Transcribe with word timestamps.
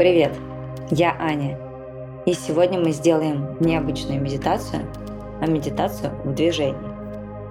Привет, 0.00 0.32
я 0.90 1.14
Аня. 1.20 1.58
И 2.24 2.32
сегодня 2.32 2.80
мы 2.80 2.90
сделаем 2.92 3.58
необычную 3.60 4.18
медитацию, 4.18 4.86
а 5.42 5.46
медитацию 5.46 6.10
в 6.24 6.32
движении. 6.32 6.74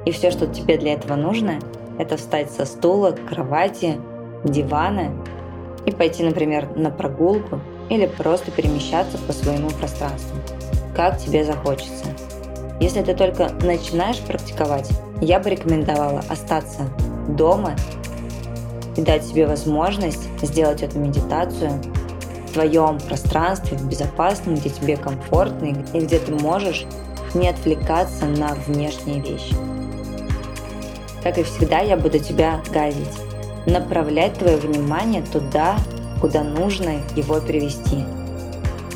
И 0.07 0.11
все, 0.11 0.31
что 0.31 0.47
тебе 0.47 0.79
для 0.79 0.93
этого 0.93 1.15
нужно, 1.15 1.59
это 1.99 2.17
встать 2.17 2.49
со 2.49 2.65
стула, 2.65 3.11
кровати, 3.11 3.97
дивана 4.43 5.11
и 5.85 5.91
пойти, 5.91 6.23
например, 6.23 6.75
на 6.75 6.89
прогулку 6.89 7.59
или 7.87 8.07
просто 8.07 8.49
перемещаться 8.49 9.19
по 9.27 9.31
своему 9.31 9.69
пространству, 9.69 10.35
как 10.95 11.19
тебе 11.19 11.43
захочется. 11.43 12.05
Если 12.79 13.03
ты 13.03 13.13
только 13.13 13.49
начинаешь 13.61 14.21
практиковать, 14.21 14.89
я 15.21 15.39
бы 15.39 15.51
рекомендовала 15.51 16.23
остаться 16.27 16.89
дома 17.27 17.75
и 18.97 19.01
дать 19.03 19.23
себе 19.23 19.45
возможность 19.45 20.27
сделать 20.41 20.81
эту 20.81 20.97
медитацию 20.97 21.73
в 22.49 22.53
твоем 22.53 22.99
пространстве, 22.99 23.77
в 23.77 23.87
безопасном, 23.87 24.55
где 24.55 24.69
тебе 24.69 24.97
комфортно 24.97 25.65
и 25.93 25.99
где 25.99 26.19
ты 26.19 26.33
можешь 26.33 26.85
не 27.33 27.47
отвлекаться 27.47 28.25
на 28.25 28.55
внешние 28.67 29.21
вещи. 29.21 29.55
Как 31.21 31.37
и 31.37 31.43
всегда, 31.43 31.79
я 31.79 31.95
буду 31.95 32.17
тебя 32.17 32.61
гайдить, 32.71 33.19
направлять 33.65 34.33
твое 34.33 34.57
внимание 34.57 35.21
туда, 35.21 35.77
куда 36.21 36.43
нужно 36.43 37.01
его 37.15 37.39
привести, 37.39 38.03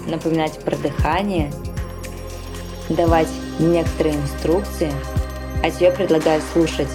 напоминать 0.07 0.59
про 0.59 0.75
дыхание, 0.75 1.51
давать 2.89 3.29
некоторые 3.59 4.15
инструкции, 4.15 4.91
а 5.63 5.69
тебе 5.69 5.91
предлагаю 5.91 6.41
слушать 6.53 6.89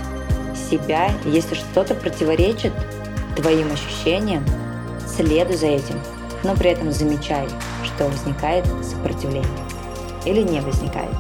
себя, 0.71 1.11
если 1.25 1.55
что-то 1.55 1.95
противоречит 1.95 2.73
твоим 3.37 3.71
ощущениям, 3.73 4.45
следуй 5.07 5.57
за 5.57 5.67
этим, 5.67 6.01
но 6.49 6.57
при 6.57 6.71
этом 6.71 6.91
замечай, 6.91 7.47
что 7.85 8.07
возникает 8.07 8.65
сопротивление 8.83 9.47
или 10.25 10.41
не 10.41 10.61
возникает. 10.61 11.15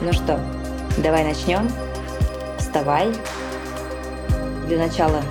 Ну 0.00 0.12
что, 0.12 0.40
давай 0.98 1.24
начнем. 1.24 1.70
Вставай. 2.58 3.12
Для 4.66 4.78
начала 4.78 5.22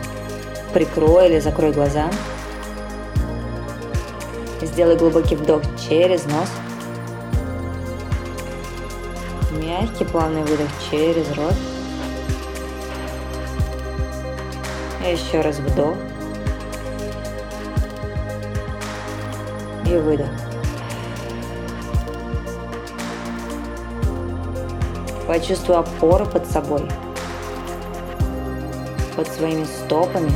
прикрой 0.74 1.28
или 1.28 1.40
закрой 1.40 1.74
глаза. 1.74 2.10
Сделай 4.62 4.96
глубокий 4.96 5.36
вдох 5.36 5.62
через 5.90 6.24
нос. 6.26 6.50
Мягкий 9.62 10.06
плавный 10.06 10.44
выдох 10.44 10.70
через 10.90 11.30
рот. 11.36 11.54
Еще 15.06 15.42
раз 15.42 15.60
вдох. 15.60 15.98
И 19.90 19.96
выдох. 19.96 20.28
Почувствуй 25.26 25.78
опору 25.78 26.26
под 26.26 26.46
собой, 26.46 26.90
под 29.16 29.28
своими 29.30 29.64
стопами. 29.64 30.32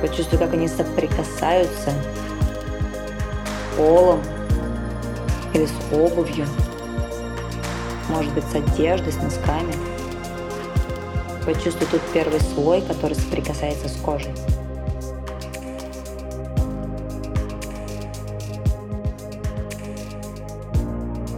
Почувствуй, 0.00 0.38
как 0.38 0.52
они 0.52 0.68
соприкасаются 0.68 1.92
полом 3.76 4.20
или 5.52 5.66
с 5.66 5.72
обувью, 5.92 6.46
может 8.08 8.32
быть, 8.32 8.44
с 8.44 8.54
одеждой, 8.54 9.12
с 9.12 9.16
носками. 9.16 9.74
Почувствуй 11.44 11.88
тут 11.90 12.00
первый 12.12 12.40
слой, 12.40 12.80
который 12.82 13.14
соприкасается 13.14 13.88
с 13.88 13.96
кожей. 13.96 14.32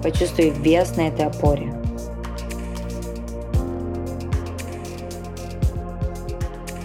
Почувствуй 0.05 0.50
вес 0.50 0.97
на 0.97 1.08
этой 1.08 1.24
опоре. 1.24 1.72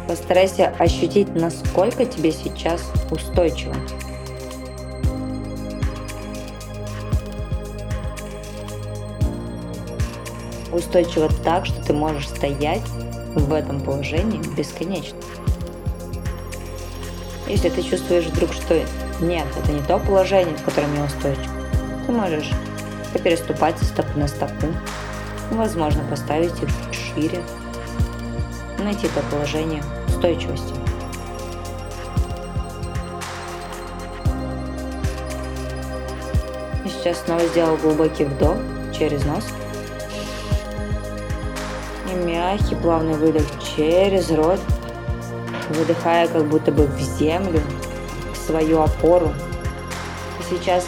Постарайся 0.07 0.74
ощутить, 0.80 1.35
насколько 1.35 2.06
тебе 2.06 2.31
сейчас 2.31 2.81
устойчиво. 3.12 3.75
Устойчиво 10.72 11.28
так, 11.44 11.66
что 11.66 11.84
ты 11.84 11.91
можешь 11.91 12.30
стоять 12.30 12.88
в 13.36 13.51
этом 13.51 13.81
положении 13.81 14.40
бесконечно. 14.56 15.19
Если 17.50 17.68
ты 17.68 17.84
чувствуешь 17.84 18.28
вдруг, 18.28 18.53
что 18.53 18.81
нет, 19.19 19.46
это 19.62 19.74
не 19.74 19.81
то 19.81 20.00
положение, 20.00 20.56
в 20.56 20.63
котором 20.63 20.96
я 20.96 21.03
устойчив, 21.03 21.51
ты 22.06 22.13
можешь 22.13 22.50
попереступать 23.19 23.78
со 23.78 23.85
стопы 23.85 24.18
на 24.18 24.28
стопу, 24.28 24.68
возможно 25.52 26.03
поставить 26.09 26.62
их 26.62 26.69
шире, 26.91 27.40
найти 28.80 29.07
то 29.09 29.22
положение 29.30 29.84
устойчивости. 30.07 30.74
И 36.85 36.90
сейчас 36.90 37.24
снова 37.25 37.41
сделал 37.47 37.78
глубокий 37.78 38.25
вдох 38.25 38.57
через 38.97 39.24
нос– 39.25 39.46
и 42.12 42.16
мягкий 42.25 42.75
плавный 42.75 43.13
выдох 43.13 43.44
через 43.75 44.31
рот, 44.31 44.59
выдыхая 45.69 46.28
как 46.28 46.46
будто 46.46 46.72
бы 46.72 46.86
в 46.86 47.00
землю, 47.00 47.62
в 48.34 48.38
свою 48.38 48.81
опору. 48.81 49.31
И 50.40 50.44
сейчас 50.50 50.86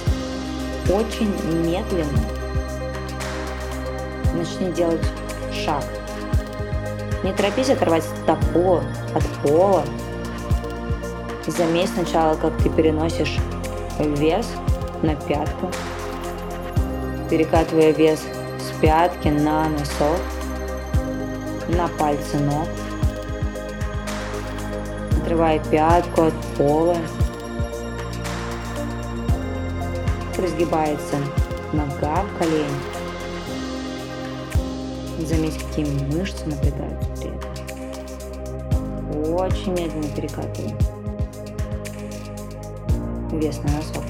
очень 0.92 1.34
медленно 1.64 2.20
начни 4.34 4.72
делать 4.72 5.06
шаг. 5.54 5.84
Не 7.24 7.34
торопись 7.34 7.70
оторвать 7.70 8.04
стопу 8.04 8.82
от 9.14 9.24
пола. 9.44 9.84
Заметь 11.48 11.90
сначала, 11.90 12.36
как 12.36 12.56
ты 12.58 12.70
переносишь 12.70 13.38
вес 14.00 14.48
на 15.02 15.16
пятку, 15.16 15.70
перекатывая 17.30 17.92
вес 17.92 18.22
с 18.60 18.80
пятки 18.80 19.28
на 19.28 19.70
носок 19.70 20.20
на 21.68 21.88
пальцы 21.88 22.38
ног. 22.38 22.68
Отрывая 25.22 25.60
пятку 25.60 26.24
от 26.24 26.34
пола. 26.58 26.98
Разгибается 30.42 31.18
нога 31.72 32.24
в 32.24 32.38
колени. 32.40 32.66
Заметь, 35.20 35.58
какие 35.60 35.86
мышцы 35.86 36.46
напрягаются 36.48 37.10
при 37.22 37.30
этом. 37.30 37.52
Очень 39.36 39.74
медленно 39.74 40.16
перекатываем. 40.16 40.78
Вес 43.40 43.58
на 43.58 43.72
носок. 43.72 44.04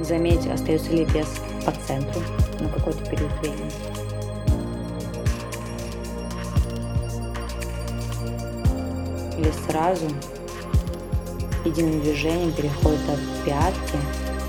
Заметь, 0.00 0.46
остается 0.48 0.90
ли 0.90 1.04
вес 1.04 1.28
по 1.64 1.70
центру 1.86 2.20
на 2.58 2.68
какой-то 2.68 3.04
период 3.08 3.32
времени. 3.40 3.70
Или 9.50 9.56
сразу 9.66 10.06
единым 11.64 12.00
движением 12.00 12.52
переходит 12.52 13.00
от 13.08 13.44
пятки 13.44 13.98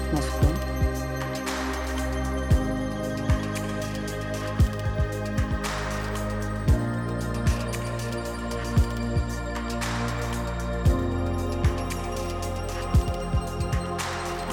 к 0.10 0.14
носку. 0.14 0.46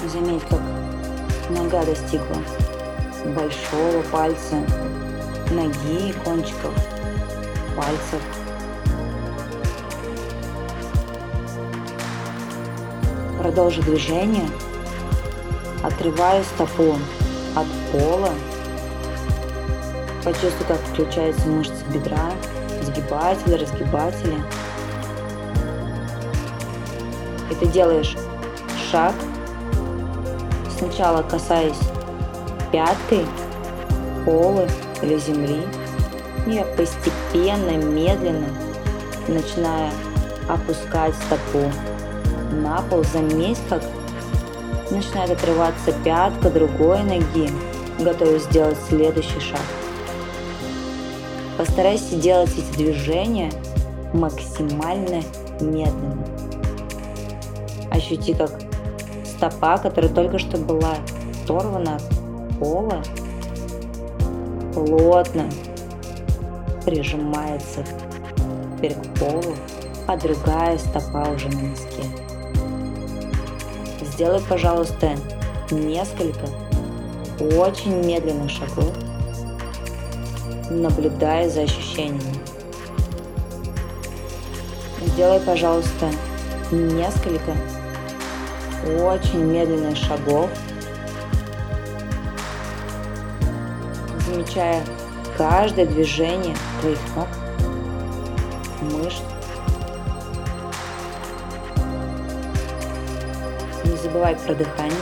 Заметь, 0.07 0.41
как 0.49 0.61
Нога 1.49 1.83
достигла 1.83 2.37
большого 3.35 4.01
пальца 4.11 4.55
ноги 5.51 6.09
и 6.09 6.13
кончиков 6.23 6.73
пальцев. 7.75 8.38
Продолжи 13.49 13.81
движение, 13.81 14.47
отрывая 15.81 16.43
стопу 16.43 16.99
от 17.55 17.65
пола. 17.91 18.29
Почувствуй, 20.23 20.67
как 20.67 20.77
включаются 20.77 21.47
мышцы 21.47 21.83
бедра, 21.91 22.29
сгибатели, 22.83 23.55
разгибатели. 23.55 24.43
И 27.49 27.55
ты 27.55 27.65
делаешь 27.65 28.15
шаг 28.91 29.15
сначала 30.77 31.23
касаясь 31.23 31.81
пяткой 32.71 33.25
пола 34.25 34.67
или 35.01 35.17
земли. 35.17 35.63
Я 36.45 36.65
постепенно, 36.65 37.83
медленно 37.83 38.49
начинаю 39.27 39.91
опускать 40.47 41.15
стопу 41.15 41.71
на 42.51 42.81
пол. 42.83 43.03
Заметь, 43.03 43.59
как 43.69 43.83
начинает 44.91 45.31
отрываться 45.31 45.91
пятка 46.03 46.49
другой 46.49 47.03
ноги, 47.03 47.49
готовясь 47.99 48.43
сделать 48.43 48.77
следующий 48.87 49.39
шаг. 49.39 49.61
Постарайся 51.57 52.15
делать 52.15 52.51
эти 52.57 52.77
движения 52.77 53.51
максимально 54.13 55.21
медленно. 55.59 56.25
Ощути, 57.91 58.33
как 58.33 58.51
стопа, 59.25 59.77
которая 59.77 60.11
только 60.11 60.39
что 60.39 60.57
была 60.57 60.95
оторвана 61.43 61.97
от 61.97 62.59
пола, 62.59 63.03
плотно 64.73 65.49
прижимается 66.85 67.83
теперь 68.77 68.93
к 68.93 69.19
полу, 69.19 69.55
а 70.07 70.17
другая 70.17 70.77
стопа 70.77 71.29
уже 71.35 71.49
на 71.49 71.69
носке. 71.69 72.28
Сделай, 74.19 74.41
пожалуйста, 74.41 75.15
несколько 75.71 76.41
очень 77.39 78.05
медленных 78.05 78.51
шагов, 78.51 78.91
наблюдая 80.69 81.49
за 81.49 81.61
ощущениями. 81.61 82.35
Сделай, 85.05 85.39
пожалуйста, 85.39 86.11
несколько 86.69 87.55
очень 89.01 89.39
медленных 89.39 89.95
шагов, 89.95 90.49
замечая 94.27 94.83
каждое 95.37 95.85
движение 95.85 96.57
твоих 96.81 96.99
ног, 97.15 97.27
мышц. 98.81 99.38
Забывай 104.09 104.35
про 104.35 104.55
дыхание. 104.55 104.97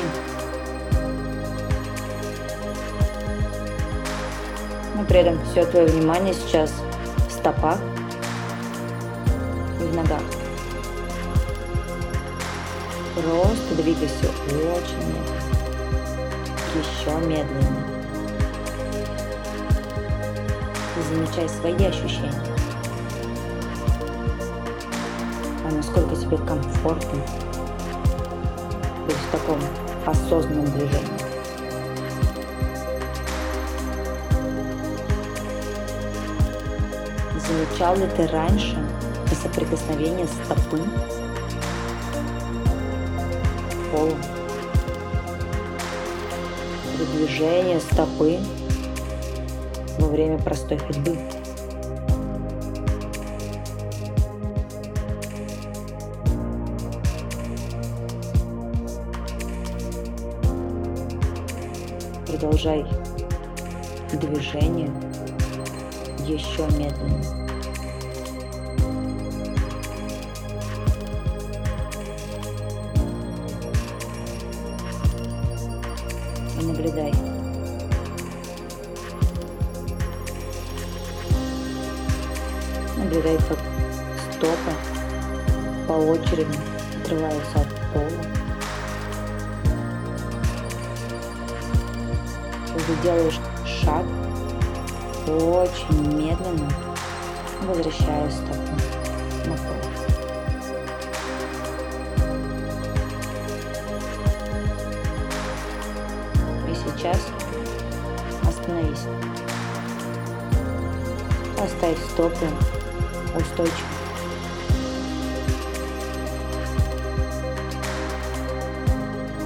Но 4.96 5.06
при 5.06 5.20
этом 5.20 5.40
все 5.46 5.66
твое 5.66 5.88
внимание 5.88 6.34
сейчас 6.34 6.74
в 7.28 7.32
стопах 7.32 7.80
и 9.80 9.84
в 9.84 9.96
ногах. 9.96 10.22
Просто 13.16 13.76
двигайся 13.76 14.30
очень 14.46 14.98
медленно. 15.08 15.38
Еще 16.76 17.12
медленнее. 17.26 17.98
Замечай 21.10 21.48
свои 21.48 21.86
ощущения. 21.86 22.34
А 25.66 25.72
насколько 25.72 26.16
тебе 26.16 26.38
комфортно 26.38 27.22
быть 29.08 29.16
в 29.16 29.32
таком 29.32 29.60
осознанном 30.06 30.66
движении. 30.66 31.28
Замечал 37.48 37.96
ли 37.96 38.08
ты 38.08 38.28
раньше 38.28 38.78
соприкосновение 39.42 40.28
стопы 40.28 40.82
полом? 43.92 44.22
Движение 47.14 47.80
стопы 47.80 48.40
во 50.00 50.08
время 50.08 50.38
простой 50.40 50.78
ходьбы. 50.80 51.18
Продолжай 62.58 62.84
движение 64.14 64.90
еще 66.26 66.66
медленнее. 66.76 67.24
И 76.60 76.66
наблюдай. 76.66 77.14
Наблюдай, 82.98 83.38
как 83.38 83.60
стопы 84.34 84.72
по 85.88 85.94
очереди 85.94 86.67
возвращаю 97.68 98.32
стопу 98.32 98.72
на 99.46 99.58
пол. 99.58 99.76
И 106.70 106.76
сейчас 106.76 107.20
остановись. 108.48 109.06
Оставь 111.62 111.98
стопы 112.12 112.48
устойчиво. 113.36 113.88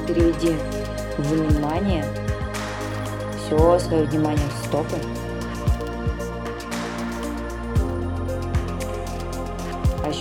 Переведи 0.08 0.56
внимание, 1.18 2.06
все 3.38 3.80
свое 3.80 4.04
внимание 4.04 4.48
в 4.48 4.66
стопы. 4.68 5.21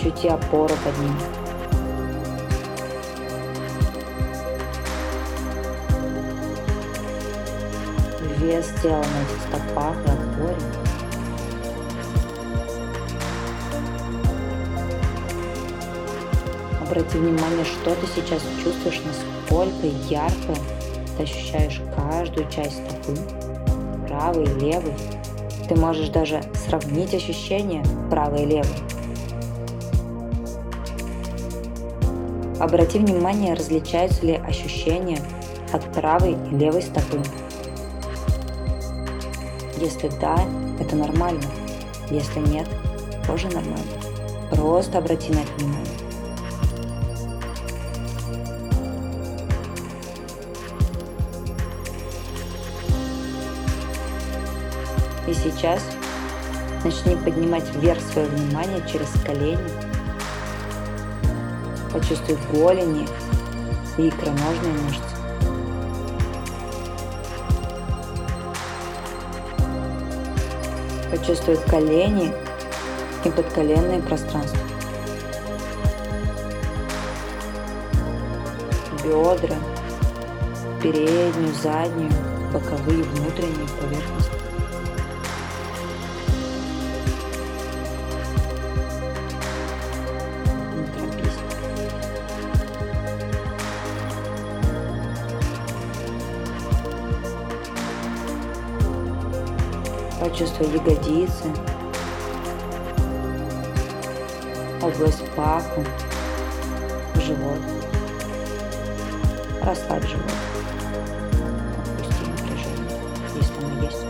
Ощути 0.00 0.28
опору 0.28 0.74
под 0.82 0.98
ними. 0.98 1.20
Вес 8.38 8.72
тела 8.82 9.02
на 9.02 9.20
этих 9.20 9.42
стопах 9.46 9.96
и 10.06 10.08
опоре. 10.08 10.56
Обрати 16.80 17.18
внимание, 17.18 17.66
что 17.66 17.94
ты 17.94 18.06
сейчас 18.06 18.40
чувствуешь, 18.64 19.02
насколько 19.04 19.86
ярко 20.08 20.54
ты 21.18 21.24
ощущаешь 21.24 21.82
каждую 21.94 22.48
часть 22.48 22.78
стопы, 22.78 23.18
правой 24.08 24.44
и 24.44 24.60
левой. 24.60 24.94
Ты 25.68 25.76
можешь 25.76 26.08
даже 26.08 26.40
сравнить 26.54 27.12
ощущения 27.12 27.84
правой 28.08 28.44
и 28.44 28.46
левой. 28.46 28.89
Обрати 32.60 32.98
внимание, 32.98 33.54
различаются 33.54 34.26
ли 34.26 34.34
ощущения 34.34 35.18
от 35.72 35.82
правой 35.94 36.36
и 36.52 36.54
левой 36.54 36.82
стопы. 36.82 37.22
Если 39.78 40.10
да, 40.20 40.36
это 40.78 40.94
нормально. 40.94 41.40
Если 42.10 42.38
нет, 42.40 42.68
тоже 43.26 43.46
нормально. 43.46 43.78
Просто 44.50 44.98
обрати 44.98 45.32
на 45.32 45.38
это 45.38 45.52
внимание. 45.56 45.86
И 55.26 55.32
сейчас 55.32 55.80
начни 56.84 57.16
поднимать 57.16 57.74
вверх 57.76 58.00
свое 58.12 58.28
внимание 58.28 58.82
через 58.86 59.08
колени. 59.24 59.79
Почувствуй 61.92 62.38
голени 62.52 63.08
и 63.98 64.08
икроножные 64.08 64.72
мышцы. 64.84 65.10
Почувствуй 71.10 71.56
колени 71.68 72.32
и 73.24 73.30
подколенное 73.30 74.00
пространство. 74.02 74.60
Бедра, 79.02 79.56
переднюю, 80.80 81.52
заднюю, 81.60 82.12
боковые, 82.52 83.02
внутренние 83.02 83.66
поверхности. 83.80 84.49
Почувствуй 100.40 100.68
ягодицы, 100.68 101.52
область 104.80 105.30
паха, 105.36 105.84
живот. 107.16 107.58
Расслабь 109.60 110.06
живот. 110.08 110.32
Отпусти 111.98 112.24
напряжение, 112.24 113.02
если 113.36 113.64
оно 113.66 113.84
есть. 113.84 114.06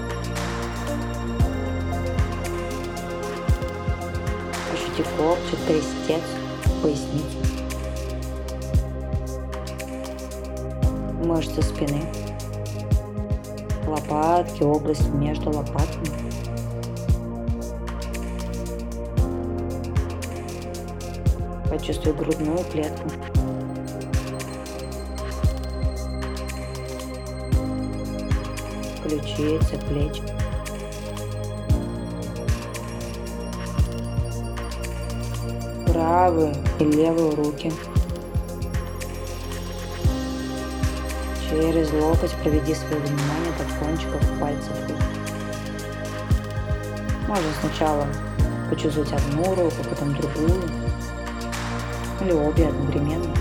Ощути 4.73 5.03
копчик, 5.17 5.59
крестец, 5.67 6.23
поясницу. 6.81 7.39
Мышцы 11.25 11.61
спины 11.61 12.20
лопатки, 14.11 14.63
область 14.63 15.09
между 15.15 15.51
лопатками. 15.51 16.07
Почувствуй 21.69 22.15
грудную 22.15 22.59
клетку. 22.65 23.09
Ключицы, 29.05 29.79
плечи. 29.89 30.23
Правые 35.87 36.55
и 36.81 36.85
левые 36.85 37.35
руки. 37.35 37.73
Через 41.61 41.93
локоть 41.93 42.33
проведи 42.37 42.75
свое 42.75 42.97
внимание 43.03 43.53
до 43.59 43.85
кончиков 43.85 44.23
пальцев 44.41 44.73
рук. 44.89 44.97
Можно 47.29 47.51
сначала 47.61 48.07
почувствовать 48.71 49.13
одну 49.13 49.45
руку, 49.55 49.77
потом 49.91 50.15
другую. 50.15 50.63
Или 52.23 52.33
обе 52.33 52.67
одновременно. 52.67 53.35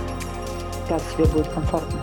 Как 0.90 1.02
тебе 1.14 1.24
будет 1.28 1.48
комфортно. 1.48 2.02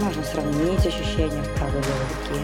Можно 0.00 0.24
сравнить 0.24 0.84
ощущения 0.84 1.42
в 1.42 1.54
правой 1.54 1.74
левой 1.74 2.08
руке. 2.26 2.40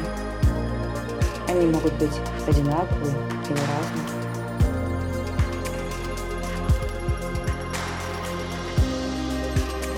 Они 1.48 1.66
могут 1.66 1.92
быть 1.94 2.20
одинаковые 2.46 3.16
или 3.50 3.58
разные. 3.58 4.23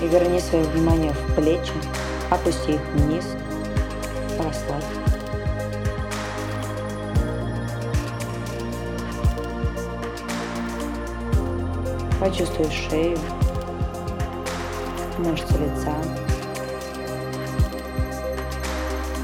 Верни 0.07 0.39
свое 0.39 0.63
внимание 0.65 1.11
в 1.11 1.35
плечи, 1.35 1.73
опусти 2.29 2.73
их 2.73 2.81
вниз, 2.93 3.25
расслабь. 4.39 4.83
Почувствуй 12.19 12.69
шею, 12.71 13.17
мышцы 15.17 15.53
лица. 15.53 15.95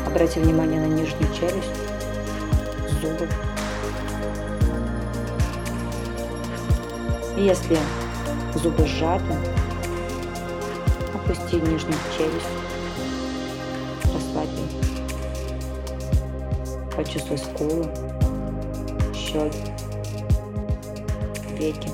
Обрати 0.05 0.39
внимание 0.39 0.79
на 0.79 0.87
нижнюю 0.87 1.33
челюсть, 1.33 1.69
зубы. 3.01 3.27
Если 7.35 7.77
зубы 8.53 8.85
сжаты, 8.85 9.35
Опусти 11.25 11.55
нижнюю 11.55 11.97
челюсть. 12.17 12.45
Расслабь 14.13 14.49
Почувствуй 16.93 17.37
скулы, 17.37 17.87
щеки, 19.15 19.71
веки, 21.57 21.89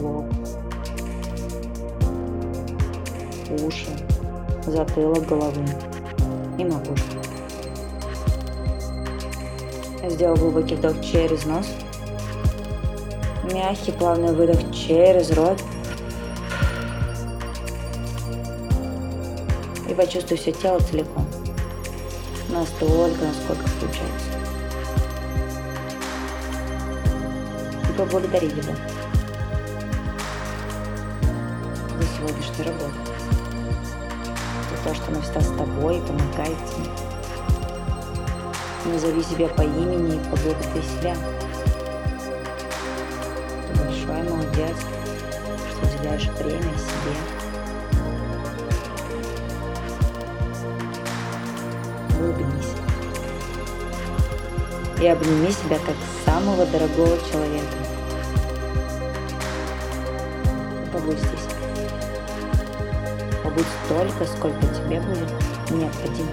лоб, 0.00 0.26
уши, 3.64 3.88
затылок 4.66 5.26
головы 5.26 5.64
и 6.58 6.64
макушку. 6.64 7.18
Сделал 10.06 10.36
глубокий 10.36 10.74
вдох 10.74 11.00
через 11.02 11.46
нос. 11.46 11.66
Мягкий 13.52 13.92
плавный 13.92 14.34
выдох 14.34 14.58
через 14.72 15.30
рот. 15.30 15.58
И 19.88 19.94
почувствуй 19.94 20.36
все 20.36 20.52
тело 20.52 20.78
целиком. 20.80 21.26
Настолько, 22.50 23.24
насколько 23.24 23.64
получается. 23.80 24.28
И 27.88 27.92
поблагодари 27.96 28.48
его 28.48 28.74
за 31.98 32.06
сегодняшнюю 32.16 32.68
работу. 32.68 32.94
За 34.70 34.88
то, 34.88 34.94
что 34.94 35.12
он 35.12 35.22
всегда 35.22 35.40
с 35.40 35.48
тобой 35.56 35.98
и 35.98 36.00
помогает 36.02 36.58
тебе. 36.66 36.90
Назови 38.92 39.22
себя 39.22 39.48
по 39.48 39.62
имени 39.62 40.16
и 40.16 40.30
поблагодари 40.30 40.82
себя. 40.82 41.16
Ты 43.66 43.82
большой 43.82 44.22
молодец, 44.22 44.76
что 45.70 45.86
уделяешь 45.86 46.28
время 46.28 46.72
себе. 46.78 47.37
Улыбнись. 52.28 52.72
И 55.00 55.06
обними 55.06 55.50
себя 55.50 55.78
как 55.78 55.94
самого 56.24 56.66
дорогого 56.66 57.16
человека. 57.30 57.76
Побудь 60.92 61.18
здесь. 61.18 61.46
Побудь 63.42 63.66
столько, 63.84 64.24
сколько 64.24 64.60
тебе 64.74 65.00
будет 65.00 65.30
необходимо. 65.70 66.30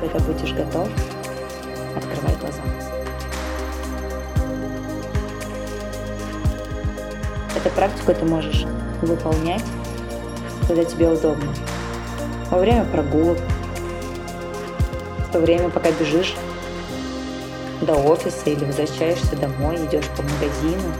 Когда 0.00 0.18
будешь 0.20 0.52
готов, 0.52 0.88
открывай 1.96 2.36
глаза. 2.36 2.62
Эту 7.56 7.68
практику 7.70 8.14
ты 8.14 8.24
можешь 8.24 8.64
выполнять, 9.06 9.64
когда 10.66 10.84
тебе 10.84 11.08
удобно. 11.08 11.52
Во 12.50 12.58
время 12.58 12.84
прогулок, 12.84 13.38
в 15.28 15.32
то 15.32 15.40
время, 15.40 15.68
пока 15.68 15.90
бежишь 15.92 16.34
до 17.80 17.94
офиса 17.94 18.50
или 18.50 18.64
возвращаешься 18.64 19.36
домой, 19.36 19.76
идешь 19.76 20.06
по 20.16 20.22
магазину. 20.22 20.92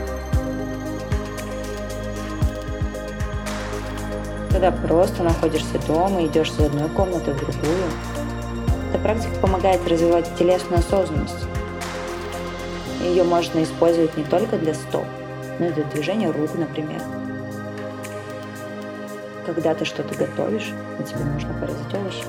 Когда 4.51 4.71
просто 4.71 5.23
находишься 5.23 5.79
дома, 5.87 6.25
идешь 6.25 6.49
из 6.51 6.59
одной 6.59 6.89
комнаты 6.89 7.31
в 7.31 7.39
другую. 7.39 7.83
Эта 8.89 8.99
практика 8.99 9.35
помогает 9.41 9.87
развивать 9.87 10.29
телесную 10.37 10.79
осознанность. 10.79 11.47
Ее 13.03 13.23
можно 13.23 13.63
использовать 13.63 14.15
не 14.17 14.23
только 14.23 14.57
для 14.57 14.73
стоп, 14.73 15.05
но 15.59 15.67
и 15.67 15.71
для 15.71 15.83
движения 15.85 16.29
рук, 16.29 16.51
например 16.55 17.01
когда 19.53 19.73
ты 19.73 19.83
что-то 19.83 20.15
готовишь, 20.15 20.71
и 20.97 21.03
тебе 21.03 21.25
нужно 21.25 21.53
порезать 21.59 21.93
овощи. 21.93 22.23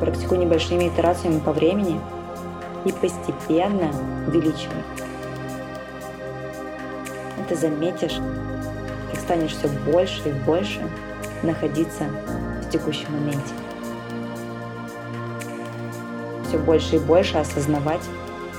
Практикуй 0.00 0.38
небольшими 0.38 0.88
итерациями 0.88 1.40
по 1.40 1.52
времени 1.52 2.00
и 2.86 2.92
постепенно 2.92 3.90
увеличивай. 4.26 4.82
И 7.38 7.42
ты 7.48 7.54
заметишь, 7.54 8.18
как 9.10 9.20
станешь 9.20 9.52
все 9.52 9.68
больше 9.68 10.30
и 10.30 10.32
больше 10.32 10.80
находиться 11.42 12.04
в 12.62 12.70
текущем 12.70 13.12
моменте. 13.12 13.52
Все 16.48 16.56
больше 16.56 16.96
и 16.96 16.98
больше 16.98 17.36
осознавать 17.36 18.02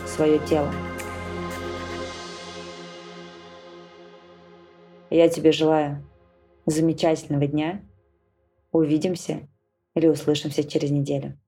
свое 0.05 0.37
тело. 0.39 0.71
Я 5.13 5.29
тебе 5.29 5.51
желаю 5.51 6.03
замечательного 6.65 7.45
дня. 7.45 7.83
Увидимся 8.71 9.47
или 9.93 10.07
услышимся 10.07 10.63
через 10.63 10.89
неделю. 10.89 11.39